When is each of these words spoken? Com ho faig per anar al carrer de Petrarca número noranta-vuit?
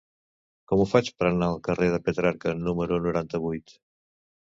Com 0.71 0.81
ho 0.83 0.87
faig 0.93 1.11
per 1.19 1.27
anar 1.29 1.51
al 1.53 1.59
carrer 1.69 1.91
de 1.97 2.01
Petrarca 2.09 2.57
número 2.65 3.01
noranta-vuit? 3.09 3.81